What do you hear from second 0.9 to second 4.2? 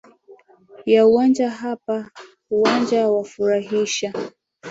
uwanja hapa uwanja wa furahisha